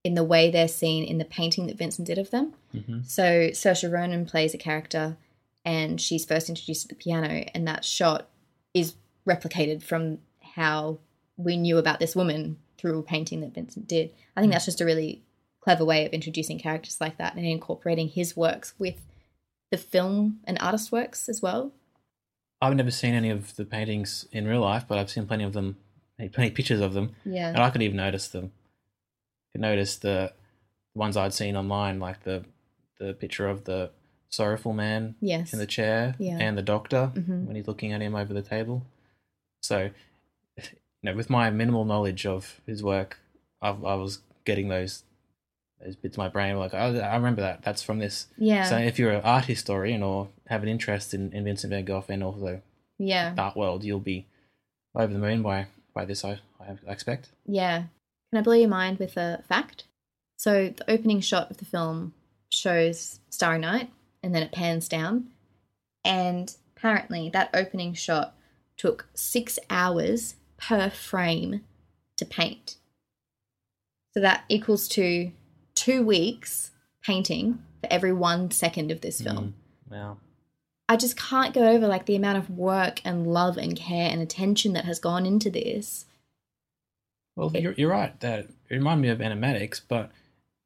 in 0.03 0.13
the 0.13 0.23
way 0.23 0.49
they're 0.49 0.67
seen 0.67 1.03
in 1.03 1.17
the 1.17 1.25
painting 1.25 1.67
that 1.67 1.77
Vincent 1.77 2.07
did 2.07 2.17
of 2.17 2.31
them. 2.31 2.53
hmm 2.71 3.01
So 3.05 3.49
Saoirse 3.49 3.91
Ronan 3.91 4.25
plays 4.25 4.53
a 4.53 4.57
character, 4.57 5.17
and 5.65 5.99
she's 5.99 6.25
first 6.25 6.49
introduced 6.49 6.85
at 6.85 6.89
the 6.89 7.03
piano, 7.03 7.45
and 7.53 7.67
that 7.67 7.83
shot 7.83 8.29
is 8.73 8.95
replicated 9.27 9.83
from 9.83 10.19
how 10.41 10.99
we 11.35 11.57
knew 11.57 11.77
about 11.77 11.99
this 11.99 12.15
woman 12.15 12.57
through 12.77 12.99
a 12.99 13.03
painting 13.03 13.41
that 13.41 13.53
Vincent 13.53 13.87
did. 13.87 14.13
I 14.35 14.41
think 14.41 14.53
that's 14.53 14.65
just 14.65 14.81
a 14.81 14.85
really 14.85 15.23
clever 15.61 15.83
way 15.83 16.05
of 16.05 16.13
introducing 16.13 16.59
characters 16.59 17.01
like 17.01 17.17
that 17.17 17.35
and 17.35 17.45
incorporating 17.45 18.07
his 18.07 18.37
works 18.37 18.73
with 18.79 19.01
the 19.71 19.77
film 19.77 20.39
and 20.45 20.57
artist 20.61 20.91
works 20.91 21.27
as 21.27 21.41
well. 21.41 21.73
I've 22.61 22.75
never 22.75 22.91
seen 22.91 23.13
any 23.13 23.29
of 23.29 23.55
the 23.55 23.65
paintings 23.65 24.25
in 24.31 24.47
real 24.47 24.61
life, 24.61 24.85
but 24.87 24.97
I've 24.97 25.09
seen 25.09 25.27
plenty 25.27 25.43
of 25.43 25.53
them, 25.53 25.77
plenty 26.17 26.49
of 26.49 26.55
pictures 26.55 26.81
of 26.81 26.93
them, 26.93 27.15
Yeah. 27.25 27.49
and 27.49 27.57
I 27.59 27.69
could 27.69 27.81
even 27.83 27.97
notice 27.97 28.27
them. 28.27 28.51
I 28.51 29.47
could 29.53 29.61
notice 29.61 29.97
the 29.97 30.33
ones 30.95 31.15
I'd 31.15 31.33
seen 31.33 31.55
online, 31.55 31.99
like 31.99 32.23
the 32.23 32.43
the 32.99 33.13
picture 33.13 33.47
of 33.47 33.65
the 33.65 33.91
sorrowful 34.29 34.73
man 34.73 35.13
Yes. 35.21 35.53
in 35.53 35.59
the 35.59 35.67
chair 35.67 36.15
Yeah. 36.17 36.39
and 36.39 36.57
the 36.57 36.63
doctor 36.63 37.11
Mhm. 37.13 37.45
when 37.45 37.55
he's 37.55 37.67
looking 37.67 37.93
at 37.93 38.01
him 38.01 38.15
over 38.15 38.33
the 38.33 38.41
table. 38.41 38.83
So, 39.61 39.91
you 40.57 40.63
know, 41.03 41.15
with 41.15 41.29
my 41.29 41.51
minimal 41.51 41.85
knowledge 41.85 42.25
of 42.25 42.59
his 42.65 42.81
work, 42.81 43.19
I, 43.61 43.69
I 43.69 43.93
was 43.95 44.19
getting 44.45 44.69
those 44.69 45.03
those 45.79 45.95
bits 45.95 46.15
of 46.15 46.17
my 46.17 46.27
brain 46.27 46.57
like 46.57 46.73
I, 46.73 46.87
I 47.01 47.15
remember 47.15 47.41
that 47.43 47.61
that's 47.61 47.83
from 47.83 47.99
this. 47.99 48.25
yeah. 48.35 48.63
So 48.63 48.77
if 48.79 48.97
you're 48.97 49.11
an 49.11 49.21
art 49.23 49.45
historian 49.45 50.01
or 50.01 50.29
have 50.47 50.63
an 50.63 50.69
interest 50.69 51.13
in, 51.13 51.31
in 51.33 51.43
Vincent 51.43 51.69
van 51.69 51.85
Gogh 51.85 52.03
and 52.09 52.23
also 52.23 52.61
yeah. 52.97 53.35
the 53.35 53.41
art 53.43 53.55
world, 53.55 53.83
you'll 53.83 53.99
be 53.99 54.25
over 54.95 55.13
the 55.13 55.19
moon 55.19 55.43
by 55.43 55.67
by 55.97 56.05
this. 56.05 56.23
I, 56.23 56.39
I 56.61 56.77
expect. 56.91 57.29
Yeah. 57.47 57.85
Can 58.29 58.39
I 58.39 58.41
blow 58.41 58.53
your 58.53 58.69
mind 58.69 58.99
with 58.99 59.17
a 59.17 59.43
fact? 59.49 59.85
So 60.37 60.69
the 60.69 60.89
opening 60.91 61.21
shot 61.21 61.49
of 61.49 61.57
the 61.57 61.65
film 61.65 62.13
shows 62.49 63.19
Starry 63.31 63.57
Night 63.57 63.89
and 64.21 64.33
then 64.33 64.43
it 64.43 64.51
pans 64.51 64.87
down. 64.87 65.29
And 66.05 66.55
apparently 66.75 67.29
that 67.29 67.49
opening 67.53 67.95
shot 67.95 68.35
took 68.77 69.07
six 69.15 69.57
hours 69.71 70.35
per 70.57 70.91
frame 70.91 71.61
to 72.17 72.25
paint. 72.25 72.75
So 74.13 74.19
that 74.19 74.43
equals 74.49 74.87
to 74.89 75.31
two 75.73 76.03
weeks 76.05 76.71
painting 77.03 77.63
for 77.81 77.91
every 77.91 78.13
one 78.13 78.51
second 78.51 78.91
of 78.91 79.01
this 79.01 79.19
film. 79.19 79.55
Mm, 79.89 79.91
wow. 79.91 80.17
I 80.89 80.95
just 80.95 81.17
can't 81.17 81.53
get 81.53 81.63
over 81.67 81.87
like 81.87 82.05
the 82.05 82.15
amount 82.15 82.37
of 82.37 82.49
work 82.49 83.01
and 83.03 83.27
love 83.27 83.57
and 83.57 83.75
care 83.75 84.09
and 84.09 84.21
attention 84.21 84.73
that 84.73 84.85
has 84.85 84.99
gone 84.99 85.25
into 85.25 85.49
this. 85.49 86.05
Well, 87.35 87.51
you're, 87.53 87.73
you're 87.73 87.91
right. 87.91 88.17
That 88.21 88.47
it 88.69 88.75
reminded 88.75 89.01
me 89.01 89.09
of 89.09 89.19
animatics, 89.19 89.81
but 89.87 90.11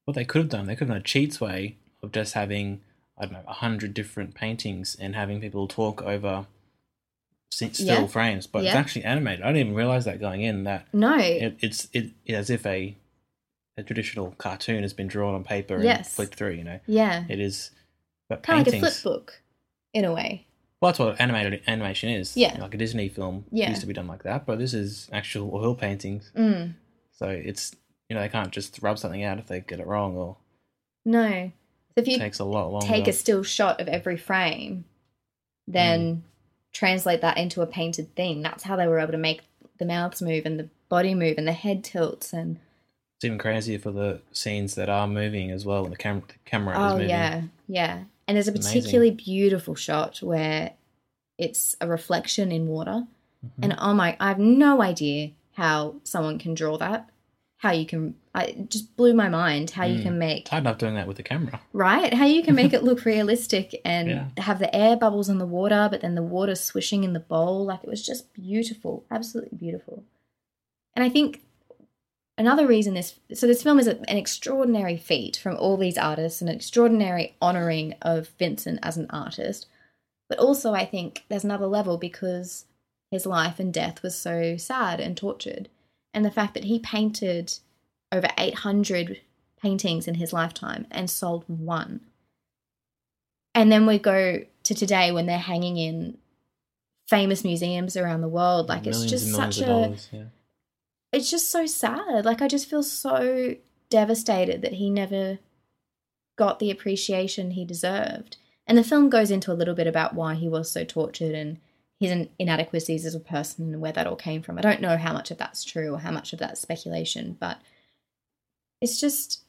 what 0.05 0.13
they 0.15 0.23
could 0.25 0.41
have 0.43 0.49
done, 0.49 0.67
they 0.67 0.75
could 0.75 0.87
have 0.87 0.95
done 0.95 0.97
a 0.97 1.03
cheats 1.03 1.41
way 1.41 1.77
of 2.01 2.11
just 2.11 2.33
having 2.33 2.81
I 3.17 3.25
don't 3.25 3.33
know 3.33 3.43
a 3.47 3.53
hundred 3.53 3.93
different 3.93 4.33
paintings 4.33 4.95
and 4.99 5.15
having 5.15 5.41
people 5.41 5.67
talk 5.67 6.01
over 6.01 6.45
still 7.51 8.01
Yeah. 8.01 8.07
frames. 8.07 8.47
But 8.47 8.63
it's 8.65 8.75
actually 8.75 9.03
animated. 9.05 9.43
I 9.43 9.47
didn't 9.49 9.61
even 9.67 9.75
realize 9.75 10.05
that 10.05 10.19
going 10.19 10.41
in 10.41 10.63
that 10.63 10.87
No, 10.93 11.17
it, 11.17 11.57
it's 11.59 11.87
it 11.93 12.11
as 12.29 12.49
if 12.49 12.65
a 12.65 12.95
a 13.77 13.83
traditional 13.83 14.31
cartoon 14.37 14.81
has 14.83 14.93
been 14.93 15.07
drawn 15.07 15.33
on 15.33 15.43
paper 15.43 15.75
and 15.75 15.83
Yes. 15.85 16.13
flicked 16.13 16.35
through. 16.35 16.51
You 16.51 16.63
know, 16.63 16.79
yeah, 16.85 17.25
it 17.27 17.39
is. 17.39 17.71
But 18.29 18.43
kind 18.43 18.65
of 18.65 18.73
like 18.73 18.81
a 18.83 18.91
flip 18.91 19.03
book, 19.03 19.41
in 19.93 20.05
a 20.05 20.13
way. 20.13 20.45
Well, 20.81 20.91
that's 20.91 20.99
what 20.99 21.19
animated 21.21 21.61
animation 21.67 22.09
is. 22.09 22.35
Yeah. 22.35 22.57
like 22.59 22.73
a 22.73 22.77
Disney 22.77 23.07
film 23.09 23.45
Yeah. 23.51 23.69
used 23.69 23.81
to 23.81 23.87
be 23.87 23.93
done 23.93 24.07
like 24.07 24.23
that, 24.23 24.45
but 24.45 24.57
this 24.57 24.73
is 24.73 25.09
actual 25.13 25.53
oil 25.53 25.75
paintings. 25.75 26.31
Mm. 26.35 26.73
So 27.11 27.27
it's 27.29 27.75
you 28.09 28.15
know 28.15 28.21
they 28.21 28.29
can't 28.29 28.51
just 28.51 28.79
rub 28.81 28.97
something 28.99 29.23
out 29.23 29.37
if 29.37 29.47
they 29.47 29.61
get 29.61 29.79
it 29.79 29.87
wrong 29.87 30.15
or 30.17 30.37
No, 31.05 31.29
so 31.29 31.51
if 31.97 32.07
it 32.07 32.11
you 32.11 32.17
takes 32.17 32.39
a 32.39 32.45
lot 32.45 32.71
longer. 32.71 32.87
take 32.87 33.07
a 33.07 33.13
still 33.13 33.43
shot 33.43 33.79
of 33.79 33.87
every 33.87 34.17
frame, 34.17 34.85
then 35.67 36.15
Mm. 36.15 36.21
translate 36.73 37.21
that 37.21 37.37
into 37.37 37.61
a 37.61 37.67
painted 37.67 38.15
thing. 38.15 38.41
That's 38.41 38.63
how 38.63 38.75
they 38.75 38.87
were 38.87 38.99
able 38.99 39.11
to 39.11 39.17
make 39.17 39.41
the 39.77 39.85
mouths 39.85 40.21
move 40.21 40.45
and 40.45 40.59
the 40.59 40.69
body 40.89 41.13
move 41.15 41.37
and 41.37 41.47
the 41.47 41.53
head 41.53 41.83
tilts 41.83 42.33
and 42.33 42.59
It's 43.17 43.25
even 43.25 43.37
crazier 43.37 43.77
for 43.79 43.91
the 43.91 44.21
scenes 44.31 44.73
that 44.75 44.89
are 44.89 45.07
moving 45.07 45.51
as 45.51 45.63
well. 45.65 45.83
When 45.83 45.91
the 45.91 45.97
camera 45.97 46.23
the 46.27 46.33
camera 46.45 46.73
is 46.73 46.79
oh 46.79 46.93
moving. 46.95 47.09
yeah, 47.09 47.41
yeah. 47.67 48.03
And 48.31 48.37
there's 48.37 48.47
a 48.47 48.51
Amazing. 48.51 48.71
particularly 48.81 49.11
beautiful 49.11 49.75
shot 49.75 50.21
where 50.23 50.71
it's 51.37 51.75
a 51.81 51.87
reflection 51.87 52.49
in 52.49 52.65
water, 52.67 53.05
Mhm. 53.45 53.49
and 53.61 53.75
oh 53.77 53.93
my, 53.93 54.15
I 54.21 54.29
have 54.29 54.39
no 54.39 54.81
idea 54.81 55.31
how 55.51 55.95
someone 56.05 56.39
can 56.39 56.53
draw 56.53 56.77
that. 56.77 57.09
How 57.57 57.71
you 57.71 57.85
can, 57.85 58.15
I 58.33 58.43
it 58.45 58.69
just 58.69 58.95
blew 58.95 59.13
my 59.13 59.27
mind 59.27 59.71
how 59.71 59.83
you 59.83 59.99
Mm. 59.99 60.03
can 60.03 60.17
make 60.17 60.47
hard 60.47 60.63
enough 60.63 60.77
doing 60.77 60.95
that 60.95 61.07
with 61.09 61.17
the 61.17 61.23
camera. 61.23 61.59
right 61.73 62.13
how 62.13 62.23
you 62.25 62.41
can 62.41 62.55
make 62.55 62.71
it 62.71 62.83
look 62.89 63.03
realistic 63.03 63.81
and 63.83 64.07
Yeah. 64.07 64.25
have 64.37 64.59
the 64.59 64.73
air 64.73 64.95
bubbles 64.95 65.27
in 65.27 65.37
the 65.37 65.45
water 65.45 65.89
but 65.91 65.99
then 65.99 66.15
the 66.15 66.23
water 66.23 66.55
swishing 66.55 67.03
in 67.03 67.11
the 67.11 67.19
bowl 67.19 67.65
like 67.65 67.83
it 67.83 67.89
was 67.89 68.05
just 68.05 68.31
beautiful 68.33 69.03
absolutely 69.11 69.57
beautiful 69.57 70.05
and 70.95 71.03
i 71.03 71.09
think 71.09 71.41
another 72.41 72.67
reason 72.67 72.93
this 72.93 73.19
so 73.33 73.47
this 73.47 73.63
film 73.63 73.79
is 73.79 73.87
a, 73.87 73.97
an 74.09 74.17
extraordinary 74.17 74.97
feat 74.97 75.37
from 75.37 75.55
all 75.55 75.77
these 75.77 75.97
artists 75.97 76.41
an 76.41 76.47
extraordinary 76.47 77.35
honoring 77.41 77.95
of 78.01 78.29
vincent 78.39 78.79
as 78.83 78.97
an 78.97 79.07
artist 79.09 79.67
but 80.29 80.39
also 80.39 80.73
i 80.73 80.85
think 80.85 81.23
there's 81.29 81.43
another 81.43 81.67
level 81.67 81.97
because 81.97 82.65
his 83.09 83.25
life 83.25 83.59
and 83.59 83.73
death 83.73 84.01
was 84.03 84.15
so 84.15 84.57
sad 84.57 84.99
and 84.99 85.15
tortured 85.15 85.69
and 86.13 86.25
the 86.25 86.31
fact 86.31 86.53
that 86.53 86.65
he 86.65 86.79
painted 86.79 87.53
over 88.11 88.27
800 88.37 89.21
paintings 89.61 90.07
in 90.07 90.15
his 90.15 90.33
lifetime 90.33 90.87
and 90.91 91.09
sold 91.09 91.45
one. 91.47 92.01
And 93.53 93.71
then 93.71 93.85
we 93.85 93.99
go 93.99 94.43
to 94.63 94.75
today 94.75 95.11
when 95.11 95.25
they're 95.25 95.37
hanging 95.37 95.77
in 95.77 96.17
famous 97.07 97.43
museums 97.43 97.97
around 97.97 98.21
the 98.21 98.29
world. 98.29 98.69
Like 98.69 98.87
it's 98.87 99.05
just 99.05 99.33
such 99.33 99.59
a 99.59 99.65
dollars. 99.65 100.09
Yeah. 100.11 100.23
It's 101.11 101.29
just 101.29 101.49
so 101.49 101.65
sad. 101.65 102.25
Like 102.25 102.41
I 102.41 102.47
just 102.47 102.69
feel 102.69 102.83
so 102.83 103.55
devastated 103.89 104.61
that 104.61 104.73
he 104.73 104.89
never 104.89 105.39
got 106.37 106.59
the 106.59 106.71
appreciation 106.71 107.51
he 107.51 107.65
deserved. 107.65 108.37
And 108.67 108.77
the 108.77 108.83
film 108.83 109.09
goes 109.09 109.31
into 109.31 109.51
a 109.51 109.53
little 109.55 109.75
bit 109.75 109.87
about 109.87 110.15
why 110.15 110.35
he 110.35 110.47
was 110.47 110.71
so 110.71 110.83
tortured 110.85 111.35
and 111.35 111.57
his 111.99 112.27
inadequacies 112.39 113.05
as 113.05 113.13
a 113.13 113.19
person 113.19 113.73
and 113.73 113.81
where 113.81 113.91
that 113.91 114.07
all 114.07 114.15
came 114.15 114.41
from. 114.41 114.57
I 114.57 114.61
don't 114.61 114.81
know 114.81 114.97
how 114.97 115.13
much 115.13 115.29
of 115.29 115.37
that's 115.37 115.63
true 115.63 115.93
or 115.93 115.99
how 115.99 116.11
much 116.11 116.33
of 116.33 116.39
that's 116.39 116.61
speculation, 116.61 117.37
but 117.39 117.59
it's 118.81 118.99
just 118.99 119.41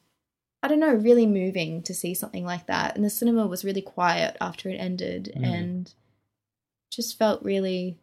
I 0.65 0.69
don't 0.69 0.81
know, 0.81 0.95
really 0.95 1.27
moving 1.27 1.83
to 1.83 1.95
see 1.95 2.15
something 2.15 2.45
like 2.45 2.67
that. 2.67 2.95
And 2.95 3.05
the 3.05 3.11
cinema 3.11 3.47
was 3.49 3.65
really 3.65 3.83
quiet 3.83 4.37
after 4.41 4.69
it 4.69 4.77
ended 4.77 5.33
Mm. 5.37 5.45
and 5.45 5.95
just 6.91 7.19
felt 7.19 7.43
really 7.43 7.99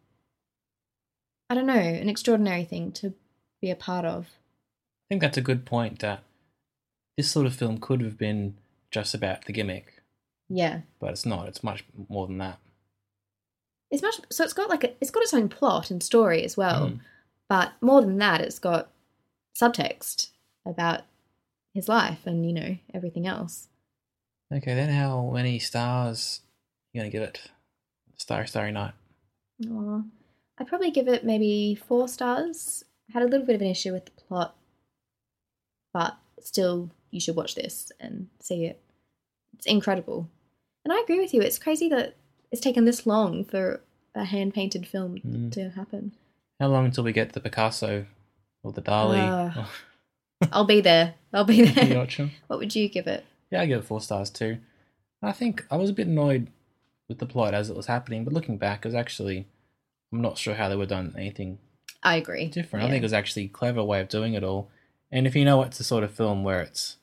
I 1.48 1.54
don't 1.54 1.66
know, 1.66 1.74
an 1.74 2.08
extraordinary 2.08 2.64
thing 2.64 2.92
to 2.92 3.12
be 3.60 3.70
a 3.70 3.76
part 3.76 4.04
of. 4.04 4.26
I 4.26 5.04
think 5.08 5.20
that's 5.22 5.36
a 5.38 5.42
good 5.42 5.64
point. 5.64 5.98
That 6.00 6.22
this 7.16 7.30
sort 7.30 7.46
of 7.46 7.54
film 7.54 7.78
could 7.78 8.00
have 8.00 8.16
been 8.18 8.56
just 8.90 9.14
about 9.14 9.44
the 9.44 9.52
gimmick, 9.52 10.02
Yeah. 10.48 10.80
but 11.00 11.10
it's 11.10 11.26
not. 11.26 11.48
It's 11.48 11.62
much 11.64 11.84
more 12.08 12.26
than 12.26 12.38
that. 12.38 12.58
It's 13.90 14.02
much 14.02 14.20
so 14.30 14.44
it's 14.44 14.52
got 14.52 14.70
like 14.70 14.84
a, 14.84 14.90
it's 15.00 15.10
got 15.10 15.22
its 15.22 15.34
own 15.34 15.48
plot 15.48 15.90
and 15.90 16.02
story 16.02 16.44
as 16.44 16.56
well. 16.56 16.88
Mm. 16.90 17.00
But 17.48 17.72
more 17.80 18.00
than 18.00 18.18
that, 18.18 18.40
it's 18.40 18.60
got 18.60 18.90
subtext 19.60 20.28
about 20.64 21.02
his 21.74 21.88
life 21.88 22.24
and, 22.26 22.46
you 22.46 22.52
know, 22.52 22.76
everything 22.94 23.26
else. 23.26 23.66
Okay, 24.52 24.74
then 24.74 24.90
how 24.90 25.30
many 25.32 25.58
stars 25.58 26.40
are 26.44 26.98
you 26.98 27.00
gonna 27.00 27.10
give 27.10 27.22
it? 27.22 27.50
Starry, 28.16 28.46
Starry 28.46 28.70
Night. 28.72 28.94
Aw. 29.68 30.02
I'd 30.58 30.66
probably 30.68 30.90
give 30.90 31.08
it 31.08 31.24
maybe 31.24 31.74
four 31.74 32.06
stars. 32.06 32.84
Had 33.12 33.22
a 33.22 33.26
little 33.26 33.46
bit 33.46 33.56
of 33.56 33.62
an 33.62 33.68
issue 33.68 33.92
with 33.92 34.04
the 34.04 34.10
plot, 34.12 34.56
but 35.92 36.16
still, 36.40 36.90
you 37.10 37.20
should 37.20 37.36
watch 37.36 37.54
this 37.54 37.90
and 38.00 38.28
see 38.40 38.64
it. 38.66 38.80
It's 39.54 39.66
incredible. 39.66 40.28
And 40.84 40.92
I 40.92 41.00
agree 41.00 41.18
with 41.18 41.34
you. 41.34 41.40
It's 41.42 41.58
crazy 41.58 41.88
that 41.88 42.14
it's 42.52 42.60
taken 42.60 42.84
this 42.84 43.06
long 43.06 43.44
for 43.44 43.80
a 44.14 44.24
hand 44.24 44.54
painted 44.54 44.86
film 44.86 45.18
Mm. 45.18 45.52
to 45.52 45.70
happen. 45.70 46.12
How 46.60 46.68
long 46.68 46.84
until 46.86 47.04
we 47.04 47.12
get 47.12 47.32
the 47.32 47.40
Picasso 47.40 48.06
or 48.62 48.72
the 48.72 48.82
Dali? 48.82 49.56
Uh, 49.56 49.66
I'll 50.52 50.64
be 50.64 50.80
there. 50.80 51.14
I'll 51.32 51.44
be 51.44 51.62
there. 51.62 52.06
what 52.46 52.58
would 52.58 52.74
you 52.74 52.88
give 52.88 53.06
it? 53.06 53.24
Yeah, 53.50 53.62
I 53.62 53.66
give 53.66 53.80
it 53.80 53.86
four 53.86 54.00
stars 54.00 54.30
too. 54.30 54.58
I 55.22 55.32
think 55.32 55.66
I 55.70 55.76
was 55.76 55.90
a 55.90 55.94
bit 55.94 56.06
annoyed 56.06 56.48
with 57.08 57.18
the 57.18 57.26
plot 57.26 57.54
as 57.54 57.68
it 57.70 57.76
was 57.76 57.86
happening, 57.86 58.24
but 58.24 58.32
looking 58.32 58.56
back, 58.56 58.84
it 58.84 58.88
was 58.88 58.94
actually 58.94 59.46
I'm 60.12 60.20
not 60.22 60.38
sure 60.38 60.54
how 60.54 60.68
they 60.68 60.76
would 60.76 60.90
have 60.90 61.04
done 61.04 61.14
anything 61.18 61.58
I 62.02 62.16
agree. 62.16 62.48
different. 62.48 62.84
I 62.84 62.88
think 62.88 63.00
it 63.00 63.04
was 63.04 63.12
actually 63.12 63.44
a 63.44 63.48
clever 63.48 63.82
way 63.84 64.00
of 64.00 64.08
doing 64.08 64.34
it 64.34 64.42
all. 64.44 64.68
And 65.10 65.26
if 65.26 65.34
you 65.36 65.44
know 65.44 65.62
it's 65.62 65.80
a 65.80 65.84
sort 65.84 66.04
of 66.04 66.12
film 66.12 66.44
where 66.44 66.60
it's 66.60 66.96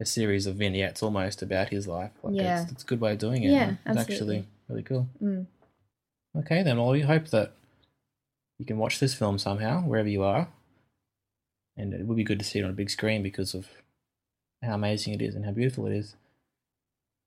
a 0.00 0.04
series 0.04 0.46
of 0.46 0.56
vignettes 0.56 1.02
almost 1.02 1.42
about 1.42 1.68
his 1.68 1.86
life, 1.86 2.10
like 2.22 2.34
Yeah. 2.34 2.62
it's, 2.62 2.72
it's 2.72 2.82
a 2.82 2.86
good 2.86 3.00
way 3.00 3.12
of 3.12 3.18
doing 3.18 3.42
it. 3.44 3.50
Yeah, 3.50 3.70
it's 3.86 3.98
absolutely. 3.98 4.38
actually 4.38 4.48
really 4.68 4.82
cool. 4.82 5.08
Mm. 5.22 5.46
Okay, 6.38 6.62
then. 6.62 6.78
Well, 6.78 6.88
we 6.90 7.02
hope 7.02 7.28
that 7.28 7.52
you 8.58 8.64
can 8.66 8.78
watch 8.78 8.98
this 8.98 9.14
film 9.14 9.38
somehow 9.38 9.82
wherever 9.82 10.08
you 10.08 10.22
are, 10.24 10.48
and 11.76 11.92
it 11.94 12.06
would 12.06 12.16
be 12.16 12.24
good 12.24 12.38
to 12.40 12.44
see 12.44 12.58
it 12.58 12.64
on 12.64 12.70
a 12.70 12.74
big 12.74 12.90
screen 12.90 13.22
because 13.22 13.54
of 13.54 13.68
how 14.62 14.74
amazing 14.74 15.14
it 15.14 15.22
is 15.22 15.34
and 15.36 15.44
how 15.44 15.52
beautiful 15.52 15.86
it 15.86 15.94
is. 15.96 16.16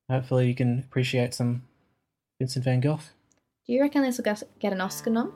Hopefully, 0.10 0.48
you 0.48 0.56
can 0.56 0.80
appreciate 0.80 1.34
some 1.34 1.64
Vincent 2.40 2.66
Van 2.66 2.80
Gogh. 2.82 3.00
Do 3.66 3.74
you 3.74 3.82
reckon 3.82 4.02
this 4.02 4.18
will 4.18 4.24
get 4.60 4.74
an 4.74 4.82
Oscar 4.82 5.10
nom? 5.10 5.34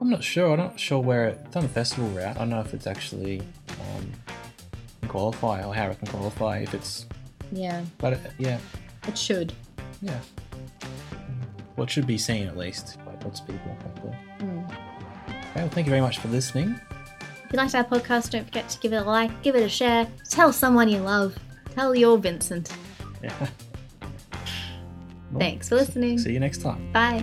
I'm 0.00 0.10
not 0.10 0.22
sure. 0.22 0.52
I'm 0.52 0.58
not 0.58 0.78
sure 0.78 1.00
where 1.00 1.28
it, 1.28 1.40
it's 1.46 1.56
on 1.56 1.62
the 1.64 1.68
festival 1.68 2.08
route. 2.10 2.36
I 2.36 2.38
don't 2.40 2.50
know 2.50 2.60
if 2.60 2.72
it's 2.74 2.86
actually 2.86 3.40
um, 3.96 4.12
qualify 5.08 5.62
or 5.64 5.74
how 5.74 5.88
it 5.90 5.98
can 5.98 6.08
qualify. 6.08 6.58
If 6.58 6.74
it's, 6.74 7.06
Yeah, 7.52 7.84
but 7.98 8.12
it, 8.14 8.20
yeah, 8.38 8.58
it 9.06 9.16
should. 9.18 9.52
yeah. 10.00 10.18
It 11.76 11.90
should 11.90 12.06
be 12.06 12.18
seen 12.18 12.46
at 12.48 12.56
least 12.56 12.98
by 13.04 13.12
lots 13.24 13.40
of 13.40 13.46
people. 13.46 13.76
Hopefully. 13.82 14.16
Mm. 14.40 14.64
Okay, 14.68 15.40
well, 15.56 15.68
thank 15.68 15.86
you 15.86 15.90
very 15.90 16.00
much 16.02 16.18
for 16.18 16.28
listening. 16.28 16.78
If 17.44 17.52
you 17.52 17.56
liked 17.56 17.74
our 17.74 17.84
podcast, 17.84 18.30
don't 18.30 18.44
forget 18.44 18.68
to 18.68 18.78
give 18.80 18.92
it 18.92 18.96
a 18.96 19.02
like, 19.04 19.42
give 19.42 19.54
it 19.56 19.62
a 19.62 19.68
share, 19.68 20.06
tell 20.28 20.52
someone 20.52 20.88
you 20.88 20.98
love, 20.98 21.36
tell 21.74 21.94
your 21.94 22.18
Vincent. 22.18 22.72
Yeah. 23.22 23.32
Well, 25.30 25.40
Thanks 25.40 25.68
for 25.68 25.74
listening. 25.74 26.18
See 26.18 26.32
you 26.32 26.40
next 26.40 26.62
time. 26.62 26.90
Bye. 26.90 27.22